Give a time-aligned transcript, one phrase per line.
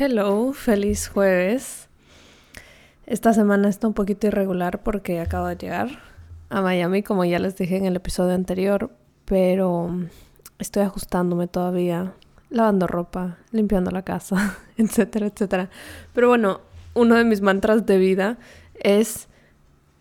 [0.00, 1.88] Hello, feliz jueves.
[3.06, 5.88] Esta semana está un poquito irregular porque acabo de llegar
[6.50, 8.92] a Miami, como ya les dije en el episodio anterior,
[9.24, 9.90] pero
[10.60, 12.12] estoy ajustándome todavía,
[12.48, 15.68] lavando ropa, limpiando la casa, etcétera, etcétera.
[16.14, 16.60] Pero bueno,
[16.94, 18.38] uno de mis mantras de vida
[18.74, 19.26] es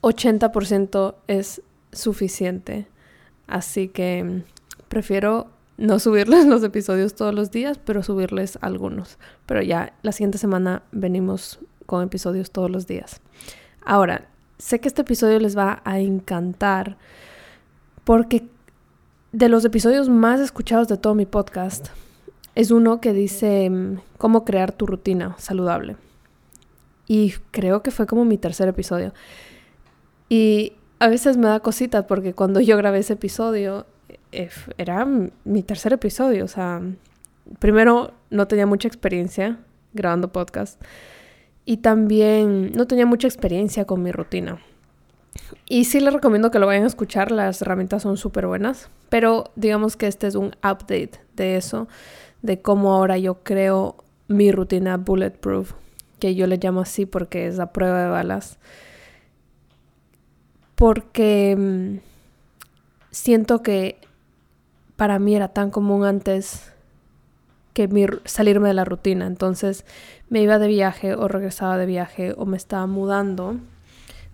[0.04, 2.86] 80% es suficiente.
[3.48, 4.44] Así que
[4.90, 9.18] prefiero no subirles los episodios todos los días, pero subirles algunos.
[9.46, 13.22] Pero ya la siguiente semana venimos con episodios todos los días.
[13.86, 14.28] Ahora,
[14.58, 16.98] sé que este episodio les va a encantar
[18.04, 18.48] porque
[19.32, 21.90] de los episodios más escuchados de todo mi podcast
[22.56, 25.96] es uno que dice mm, cómo crear tu rutina saludable.
[27.08, 29.14] Y creo que fue como mi tercer episodio.
[30.28, 33.86] Y a veces me da cosita porque cuando yo grabé ese episodio
[34.32, 36.82] era mi tercer episodio, o sea,
[37.60, 39.58] primero no tenía mucha experiencia
[39.94, 40.82] grabando podcast
[41.66, 44.60] y también no tenía mucha experiencia con mi rutina.
[45.68, 49.52] Y sí les recomiendo que lo vayan a escuchar, las herramientas son súper buenas, pero
[49.56, 51.88] digamos que este es un update de eso,
[52.42, 55.74] de cómo ahora yo creo mi rutina bulletproof,
[56.20, 58.60] que yo le llamo así porque es la prueba de balas.
[60.76, 62.00] Porque mm,
[63.12, 64.00] siento que
[64.98, 66.74] para mí era tan común antes
[67.74, 67.88] que
[68.26, 69.28] salirme de la rutina.
[69.28, 69.86] Entonces
[70.30, 73.56] me iba de viaje o regresaba de viaje o me estaba mudando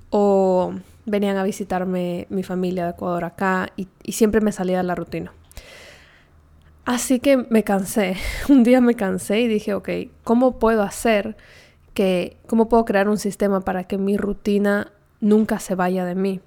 [0.09, 0.73] o
[1.05, 4.95] venían a visitarme mi familia de Ecuador acá y, y siempre me salía de la
[4.95, 5.33] rutina.
[6.86, 8.16] Así que me cansé,
[8.50, 9.89] un día me cansé y dije, ok,
[10.23, 11.36] ¿cómo puedo hacer
[11.94, 16.39] que, cómo puedo crear un sistema para que mi rutina nunca se vaya de mí?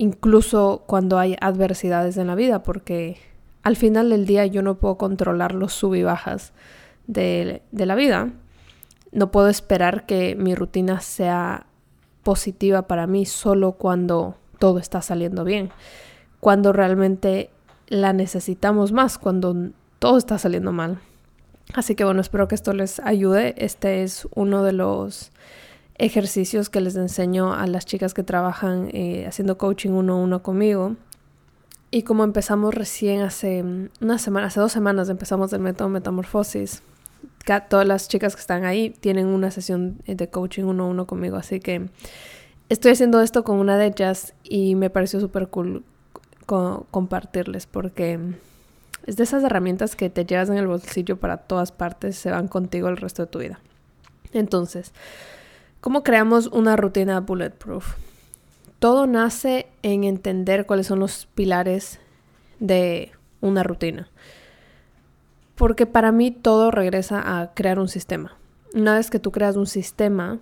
[0.00, 3.18] Incluso cuando hay adversidades en la vida, porque
[3.62, 6.54] al final del día yo no puedo controlar los sub y bajas
[7.06, 8.30] de, de la vida.
[9.12, 11.66] No puedo esperar que mi rutina sea
[12.22, 15.68] positiva para mí solo cuando todo está saliendo bien,
[16.40, 17.50] cuando realmente
[17.88, 19.54] la necesitamos más, cuando
[19.98, 20.98] todo está saliendo mal.
[21.74, 23.54] Así que bueno, espero que esto les ayude.
[23.58, 25.30] Este es uno de los
[26.00, 30.42] ejercicios que les enseño a las chicas que trabajan eh, haciendo coaching uno a uno
[30.42, 30.96] conmigo.
[31.90, 33.64] Y como empezamos recién hace
[34.00, 36.82] una semana, hace dos semanas empezamos el método Metamorfosis,
[37.68, 41.36] todas las chicas que están ahí tienen una sesión de coaching uno a uno conmigo.
[41.36, 41.90] Así que
[42.68, 45.84] estoy haciendo esto con una de ellas y me pareció súper cool
[46.46, 48.18] compartirles porque
[49.06, 52.48] es de esas herramientas que te llevas en el bolsillo para todas partes, se van
[52.48, 53.60] contigo el resto de tu vida.
[54.32, 54.92] Entonces,
[55.80, 57.94] ¿Cómo creamos una rutina bulletproof?
[58.80, 62.00] Todo nace en entender cuáles son los pilares
[62.58, 64.10] de una rutina.
[65.54, 68.36] Porque para mí todo regresa a crear un sistema.
[68.74, 70.38] Una vez que tú creas un sistema,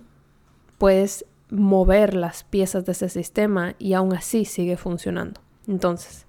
[0.77, 5.39] puedes mover las piezas de ese sistema y aún así sigue funcionando.
[5.67, 6.25] Entonces,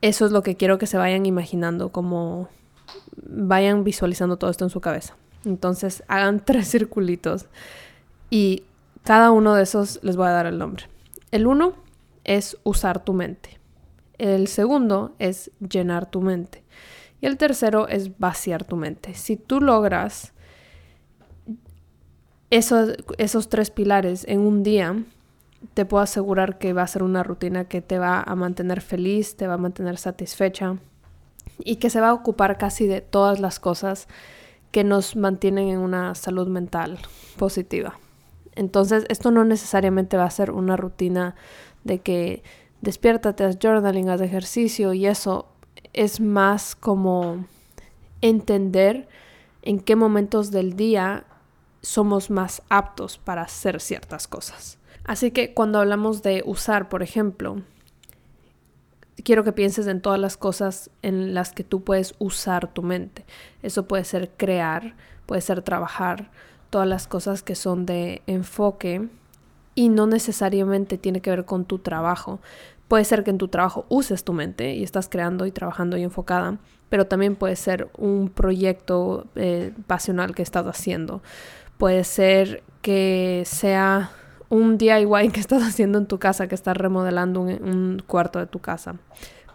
[0.00, 2.48] eso es lo que quiero que se vayan imaginando, como
[3.16, 5.16] vayan visualizando todo esto en su cabeza.
[5.44, 7.46] Entonces, hagan tres circulitos
[8.30, 8.62] y
[9.02, 10.84] cada uno de esos les voy a dar el nombre.
[11.32, 11.74] El uno
[12.24, 13.58] es usar tu mente.
[14.18, 16.62] El segundo es llenar tu mente.
[17.20, 19.14] Y el tercero es vaciar tu mente.
[19.14, 20.32] Si tú logras
[22.50, 25.02] esos, esos tres pilares en un día,
[25.74, 29.36] te puedo asegurar que va a ser una rutina que te va a mantener feliz,
[29.36, 30.76] te va a mantener satisfecha
[31.58, 34.08] y que se va a ocupar casi de todas las cosas
[34.70, 36.98] que nos mantienen en una salud mental
[37.36, 37.98] positiva.
[38.54, 41.34] Entonces, esto no necesariamente va a ser una rutina
[41.84, 42.42] de que
[42.80, 45.46] despiértate, haz journaling, haz ejercicio y eso
[45.92, 47.44] es más como
[48.20, 49.08] entender
[49.62, 51.24] en qué momentos del día
[51.82, 54.78] somos más aptos para hacer ciertas cosas.
[55.04, 57.62] Así que cuando hablamos de usar, por ejemplo,
[59.24, 63.24] quiero que pienses en todas las cosas en las que tú puedes usar tu mente.
[63.62, 64.94] Eso puede ser crear,
[65.26, 66.30] puede ser trabajar,
[66.70, 69.08] todas las cosas que son de enfoque
[69.74, 72.40] y no necesariamente tiene que ver con tu trabajo.
[72.88, 76.02] Puede ser que en tu trabajo uses tu mente y estás creando y trabajando y
[76.02, 76.58] enfocada,
[76.88, 81.22] pero también puede ser un proyecto eh, pasional que estás haciendo.
[81.78, 84.10] Puede ser que sea
[84.48, 88.46] un DIY que estás haciendo en tu casa, que estás remodelando un, un cuarto de
[88.46, 88.96] tu casa.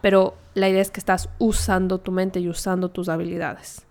[0.00, 3.86] Pero la idea es que estás usando tu mente y usando tus habilidades.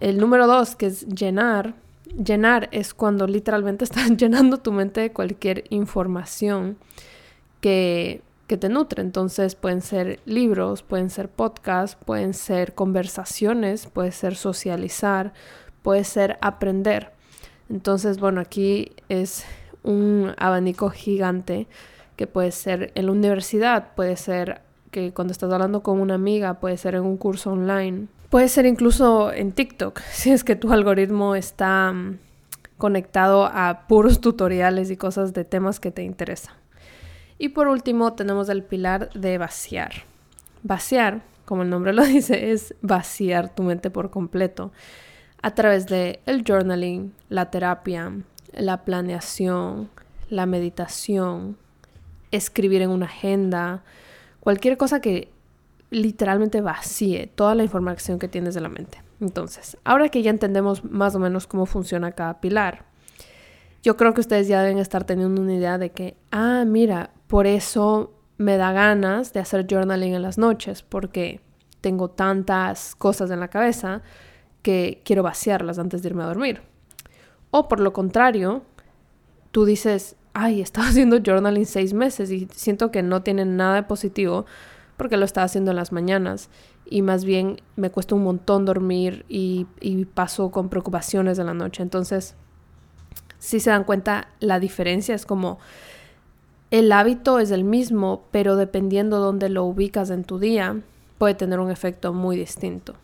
[0.00, 1.74] El número dos, que es llenar,
[2.16, 6.78] Llenar es cuando literalmente estás llenando tu mente de cualquier información
[7.60, 9.02] que, que te nutre.
[9.02, 15.32] Entonces pueden ser libros, pueden ser podcasts, pueden ser conversaciones, puede ser socializar,
[15.82, 17.12] puede ser aprender.
[17.68, 19.44] Entonces, bueno, aquí es
[19.82, 21.66] un abanico gigante
[22.16, 26.60] que puede ser en la universidad, puede ser que cuando estás hablando con una amiga,
[26.60, 30.72] puede ser en un curso online, puede ser incluso en TikTok, si es que tu
[30.72, 32.18] algoritmo está mm,
[32.76, 36.54] conectado a puros tutoriales y cosas de temas que te interesan.
[37.38, 39.92] Y por último tenemos el pilar de vaciar.
[40.64, 44.72] Vaciar, como el nombre lo dice, es vaciar tu mente por completo
[45.40, 48.12] a través de el journaling, la terapia,
[48.52, 49.88] la planeación,
[50.28, 51.56] la meditación,
[52.30, 53.84] escribir en una agenda,
[54.40, 55.30] cualquier cosa que
[55.90, 59.02] literalmente vacíe toda la información que tienes de la mente.
[59.20, 62.86] Entonces, ahora que ya entendemos más o menos cómo funciona cada pilar,
[63.82, 67.46] yo creo que ustedes ya deben estar teniendo una idea de que, ah, mira, por
[67.46, 71.40] eso me da ganas de hacer journaling en las noches, porque
[71.80, 74.02] tengo tantas cosas en la cabeza
[74.62, 76.62] que quiero vaciarlas antes de irme a dormir.
[77.50, 78.62] O por lo contrario,
[79.50, 83.76] tú dices, ay, he estado haciendo journaling seis meses y siento que no tiene nada
[83.76, 84.46] de positivo
[84.98, 86.50] porque lo estaba haciendo en las mañanas
[86.84, 91.54] y más bien me cuesta un montón dormir y, y paso con preocupaciones de la
[91.54, 91.82] noche.
[91.82, 92.34] Entonces,
[93.38, 95.58] si se dan cuenta, la diferencia es como
[96.70, 100.82] el hábito es el mismo, pero dependiendo dónde lo ubicas en tu día,
[101.16, 102.94] puede tener un efecto muy distinto.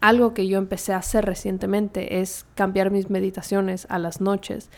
[0.00, 4.68] Algo que yo empecé a hacer recientemente es cambiar mis meditaciones a las noches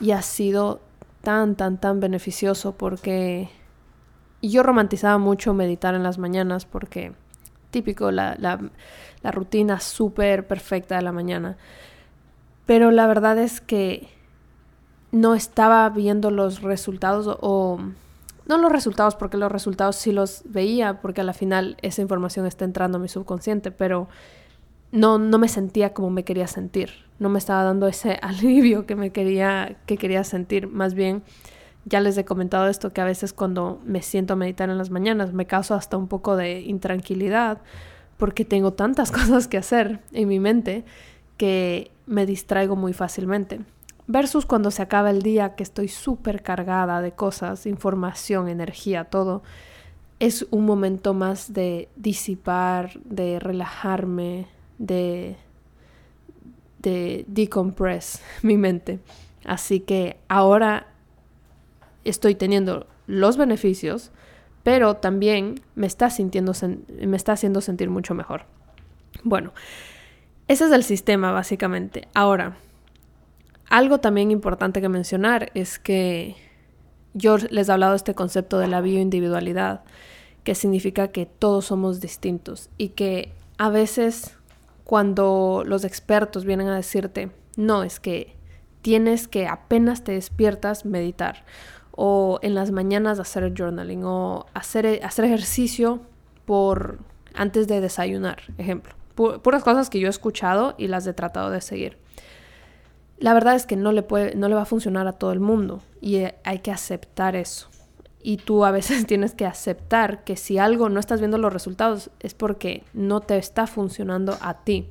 [0.00, 0.80] y ha sido
[1.22, 3.48] tan, tan, tan beneficioso porque
[4.50, 7.12] yo romantizaba mucho meditar en las mañanas porque
[7.70, 8.60] típico, la, la,
[9.22, 11.56] la rutina súper perfecta de la mañana.
[12.66, 14.08] Pero la verdad es que
[15.10, 17.78] no estaba viendo los resultados o
[18.46, 22.46] no los resultados porque los resultados sí los veía porque a la final esa información
[22.46, 24.08] está entrando a mi subconsciente, pero
[24.92, 28.96] no, no me sentía como me quería sentir, no me estaba dando ese alivio que
[28.96, 31.22] me quería, que quería sentir, más bien
[31.84, 34.90] ya les he comentado esto, que a veces cuando me siento a meditar en las
[34.90, 37.58] mañanas me causa hasta un poco de intranquilidad
[38.16, 40.84] porque tengo tantas cosas que hacer en mi mente
[41.36, 43.60] que me distraigo muy fácilmente.
[44.06, 49.42] Versus cuando se acaba el día que estoy súper cargada de cosas, información, energía, todo,
[50.20, 54.46] es un momento más de disipar, de relajarme,
[54.78, 55.36] de,
[56.80, 59.00] de decompress mi mente.
[59.44, 60.86] Así que ahora
[62.04, 64.10] estoy teniendo los beneficios,
[64.62, 66.52] pero también me está, sintiendo,
[66.88, 68.46] me está haciendo sentir mucho mejor.
[69.22, 69.52] Bueno,
[70.48, 72.08] ese es el sistema básicamente.
[72.14, 72.56] Ahora,
[73.68, 76.36] algo también importante que mencionar es que
[77.12, 79.84] yo les he hablado de este concepto de la bioindividualidad,
[80.42, 84.36] que significa que todos somos distintos y que a veces
[84.84, 88.36] cuando los expertos vienen a decirte, no, es que
[88.82, 91.44] tienes que apenas te despiertas meditar
[91.96, 96.00] o en las mañanas hacer journaling o hacer, hacer ejercicio
[96.44, 96.98] por
[97.34, 98.94] antes de desayunar, ejemplo.
[99.14, 101.98] Puras cosas que yo he escuchado y las he tratado de seguir.
[103.18, 105.38] La verdad es que no le, puede, no le va a funcionar a todo el
[105.38, 107.68] mundo y hay que aceptar eso.
[108.22, 112.10] Y tú a veces tienes que aceptar que si algo no estás viendo los resultados
[112.18, 114.88] es porque no te está funcionando a ti.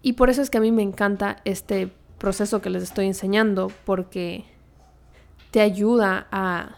[0.00, 3.70] Y por eso es que a mí me encanta este proceso que les estoy enseñando
[3.84, 4.44] porque
[5.50, 6.76] te ayuda a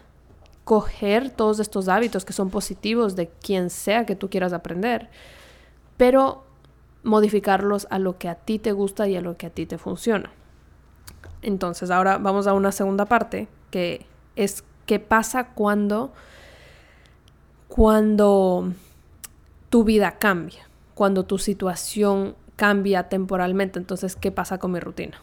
[0.64, 5.08] coger todos estos hábitos que son positivos de quien sea que tú quieras aprender,
[5.96, 6.44] pero
[7.02, 9.78] modificarlos a lo que a ti te gusta y a lo que a ti te
[9.78, 10.30] funciona.
[11.42, 16.12] Entonces, ahora vamos a una segunda parte, que es qué pasa cuando
[17.68, 18.72] cuando
[19.70, 25.22] tu vida cambia, cuando tu situación cambia temporalmente, entonces, ¿qué pasa con mi rutina?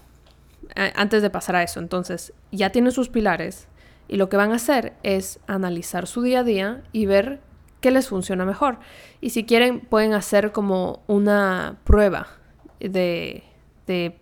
[0.76, 3.68] Antes de pasar a eso, entonces ya tienen sus pilares
[4.08, 7.42] y lo que van a hacer es analizar su día a día y ver
[7.82, 8.80] qué les funciona mejor.
[9.22, 12.28] Y si quieren, pueden hacer como una prueba
[12.80, 13.44] de,
[13.86, 14.18] de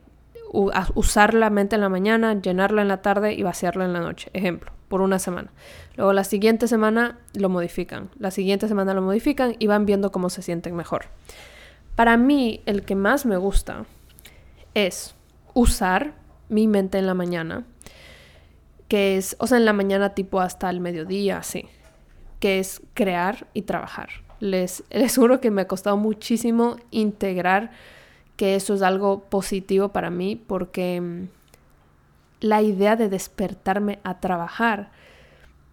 [0.51, 4.29] usar la mente en la mañana, llenarla en la tarde y vaciarla en la noche,
[4.33, 5.51] ejemplo, por una semana.
[5.95, 10.29] Luego la siguiente semana lo modifican, la siguiente semana lo modifican y van viendo cómo
[10.29, 11.05] se sienten mejor.
[11.95, 13.85] Para mí, el que más me gusta
[14.73, 15.15] es
[15.53, 16.13] usar
[16.49, 17.65] mi mente en la mañana,
[18.87, 21.65] que es, o sea, en la mañana tipo hasta el mediodía, sí,
[22.39, 24.09] que es crear y trabajar.
[24.39, 27.71] Les, les juro que me ha costado muchísimo integrar
[28.35, 31.27] que eso es algo positivo para mí porque mm,
[32.41, 34.91] la idea de despertarme a trabajar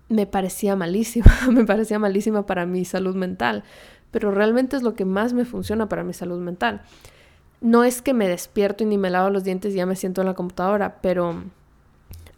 [0.09, 3.65] me parecía malísima, me parecía malísima para mi salud mental,
[4.11, 6.83] pero realmente es lo que más me funciona para mi salud mental.
[7.63, 10.21] No es que me despierto y ni me lavo los dientes y ya me siento
[10.21, 11.45] en la computadora, pero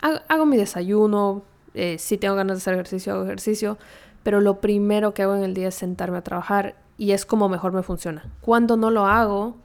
[0.01, 3.79] hago, mi desayuno, eh, si tengo ganas de hacer ejercicio, hago ejercicio,
[4.23, 7.49] pero lo primero que hago en el día es sentarme a trabajar y es como
[7.49, 8.31] mejor me funciona.
[8.43, 9.57] Cuando no lo hago,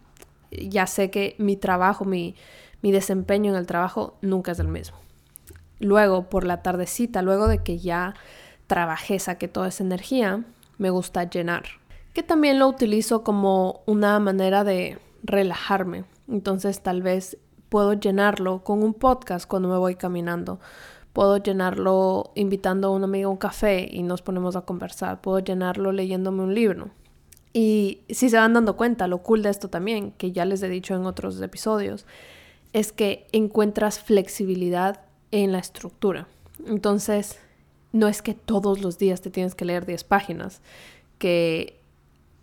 [0.50, 2.36] ya sé que mi trabajo, mi,
[2.82, 4.98] mi desempeño en el trabajo nunca es el mismo.
[5.80, 8.16] Luego, por la tardecita, luego de que ya
[8.68, 10.44] trabajé, saqué toda esa energía,
[10.78, 11.66] me gusta llenar.
[12.14, 16.06] Que también lo utilizo como una manera de relajarme.
[16.28, 17.38] Entonces tal vez
[17.70, 20.60] puedo llenarlo con un podcast cuando me voy caminando.
[21.14, 25.22] Puedo llenarlo invitando a un amigo a un café y nos ponemos a conversar.
[25.22, 26.90] Puedo llenarlo leyéndome un libro.
[27.52, 30.70] Y si se van dando cuenta, lo cool de esto también, que ya les he
[30.70, 32.06] dicho en otros episodios,
[32.74, 36.28] es que encuentras flexibilidad en la estructura.
[36.68, 37.40] Entonces,
[37.92, 40.62] no es que todos los días te tienes que leer 10 páginas,
[41.18, 41.79] que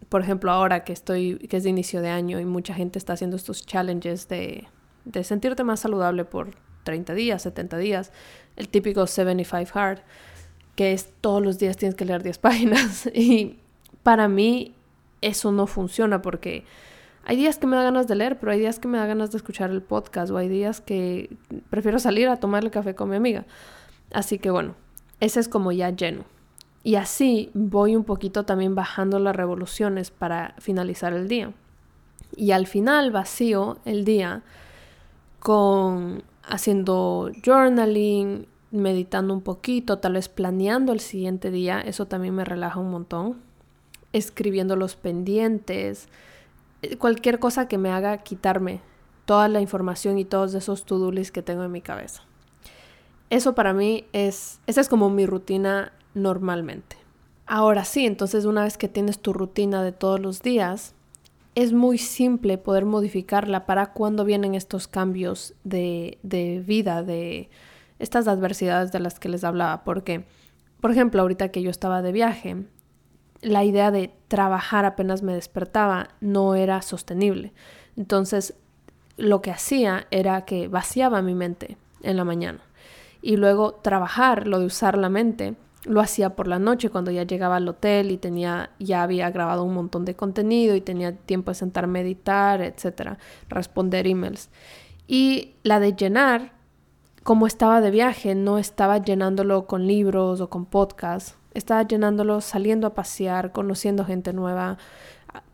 [0.08, 3.14] por ejemplo ahora que estoy, que es de inicio de año y mucha gente está
[3.14, 4.68] haciendo estos challenges de,
[5.04, 6.50] de sentirte más saludable por
[6.84, 8.12] 30 días, 70 días,
[8.56, 9.98] el típico 75 hard,
[10.74, 13.06] que es todos los días tienes que leer 10 páginas.
[13.12, 13.58] Y
[14.02, 14.74] para mí
[15.20, 16.64] eso no funciona porque
[17.24, 19.32] hay días que me da ganas de leer, pero hay días que me da ganas
[19.32, 21.36] de escuchar el podcast o hay días que
[21.70, 23.44] prefiero salir a tomar el café con mi amiga.
[24.12, 24.76] Así que bueno,
[25.18, 26.24] ese es como ya lleno.
[26.86, 31.52] Y así voy un poquito también bajando las revoluciones para finalizar el día.
[32.36, 34.44] Y al final vacío el día
[35.40, 42.44] con haciendo journaling, meditando un poquito, tal vez planeando el siguiente día, eso también me
[42.44, 43.42] relaja un montón.
[44.12, 46.08] Escribiendo los pendientes,
[46.82, 48.80] eh, cualquier cosa que me haga quitarme
[49.24, 52.22] toda la información y todos esos to-do lists que tengo en mi cabeza.
[53.30, 56.96] Eso para mí es, esa es como mi rutina normalmente.
[57.46, 60.94] Ahora sí, entonces una vez que tienes tu rutina de todos los días,
[61.54, 67.48] es muy simple poder modificarla para cuando vienen estos cambios de, de vida, de
[67.98, 69.82] estas adversidades de las que les hablaba.
[69.82, 70.26] Porque,
[70.80, 72.66] por ejemplo, ahorita que yo estaba de viaje,
[73.40, 77.52] la idea de trabajar apenas me despertaba no era sostenible.
[77.96, 78.54] Entonces,
[79.16, 82.60] lo que hacía era que vaciaba mi mente en la mañana.
[83.26, 87.24] Y luego trabajar, lo de usar la mente, lo hacía por la noche cuando ya
[87.24, 91.50] llegaba al hotel y tenía ya había grabado un montón de contenido y tenía tiempo
[91.50, 93.18] de sentarme a meditar, etcétera,
[93.48, 94.48] responder emails.
[95.08, 96.52] Y la de llenar,
[97.24, 102.86] como estaba de viaje, no estaba llenándolo con libros o con podcasts, estaba llenándolo saliendo
[102.86, 104.78] a pasear, conociendo gente nueva,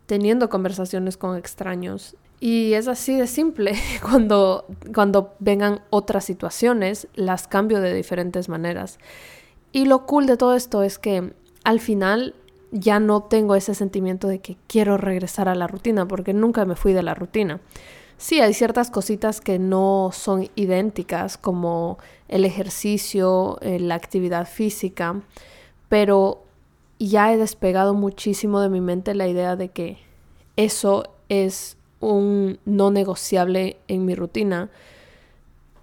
[0.05, 2.15] teniendo conversaciones con extraños.
[2.45, 3.73] Y es así de simple.
[4.01, 8.99] Cuando, cuando vengan otras situaciones, las cambio de diferentes maneras.
[9.71, 11.31] Y lo cool de todo esto es que
[11.63, 12.35] al final
[12.71, 16.75] ya no tengo ese sentimiento de que quiero regresar a la rutina, porque nunca me
[16.75, 17.61] fui de la rutina.
[18.17, 21.97] Sí, hay ciertas cositas que no son idénticas, como
[22.27, 25.21] el ejercicio, eh, la actividad física,
[25.87, 26.43] pero
[26.99, 29.97] ya he despegado muchísimo de mi mente la idea de que
[30.57, 31.77] eso es
[32.11, 34.69] un no negociable en mi rutina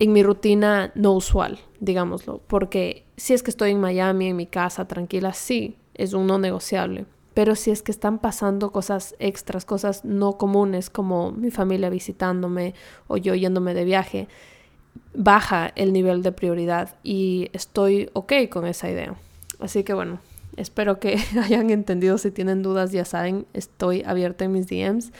[0.00, 4.46] en mi rutina no usual, digámoslo, porque si es que estoy en Miami, en mi
[4.46, 7.04] casa, tranquila, sí, es un no negociable.
[7.34, 12.74] Pero si es que están pasando cosas extras, cosas no comunes como mi familia visitándome
[13.08, 14.26] o yo yéndome de viaje,
[15.14, 19.14] baja el nivel de prioridad y estoy ok con esa idea.
[19.60, 20.18] Así que bueno,
[20.56, 22.16] espero que hayan entendido.
[22.16, 25.12] Si tienen dudas, ya saben, estoy abierta en mis DMs.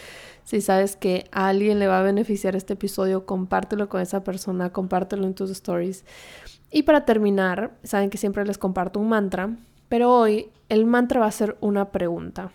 [0.44, 4.70] Si sabes que a alguien le va a beneficiar este episodio, compártelo con esa persona,
[4.70, 6.04] compártelo en tus stories.
[6.70, 9.56] Y para terminar, saben que siempre les comparto un mantra,
[9.88, 12.50] pero hoy el mantra va a ser una pregunta.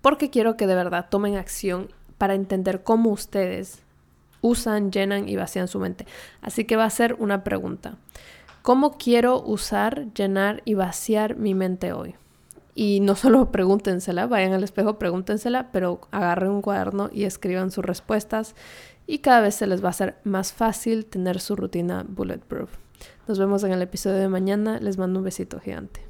[0.00, 1.88] Porque quiero que de verdad tomen acción
[2.18, 3.82] para entender cómo ustedes
[4.40, 6.06] usan, llenan y vacían su mente.
[6.40, 7.96] Así que va a ser una pregunta.
[8.62, 12.14] ¿Cómo quiero usar, llenar y vaciar mi mente hoy?
[12.80, 17.84] Y no solo pregúntensela, vayan al espejo, pregúntensela, pero agarren un cuaderno y escriban sus
[17.84, 18.54] respuestas
[19.04, 22.70] y cada vez se les va a hacer más fácil tener su rutina bulletproof.
[23.26, 26.07] Nos vemos en el episodio de mañana, les mando un besito gigante.